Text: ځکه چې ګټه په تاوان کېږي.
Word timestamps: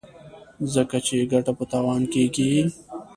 ځکه 0.73 0.97
چې 1.05 1.15
ګټه 1.31 1.51
په 1.57 1.63
تاوان 1.71 2.01
کېږي. 2.13 2.49